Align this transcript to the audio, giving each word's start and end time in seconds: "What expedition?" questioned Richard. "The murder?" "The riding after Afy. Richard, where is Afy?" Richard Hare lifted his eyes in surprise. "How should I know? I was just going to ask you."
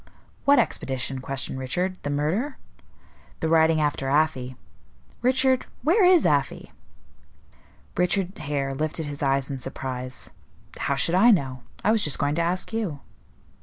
"What 0.45 0.57
expedition?" 0.57 1.19
questioned 1.21 1.59
Richard. 1.59 2.01
"The 2.01 2.09
murder?" 2.09 2.57
"The 3.39 3.47
riding 3.47 3.79
after 3.79 4.09
Afy. 4.09 4.55
Richard, 5.21 5.67
where 5.83 6.03
is 6.03 6.25
Afy?" 6.25 6.71
Richard 7.95 8.35
Hare 8.39 8.73
lifted 8.73 9.05
his 9.05 9.21
eyes 9.21 9.51
in 9.51 9.59
surprise. 9.59 10.31
"How 10.79 10.95
should 10.95 11.13
I 11.13 11.29
know? 11.29 11.61
I 11.83 11.91
was 11.91 12.03
just 12.03 12.17
going 12.17 12.33
to 12.33 12.41
ask 12.41 12.73
you." 12.73 13.01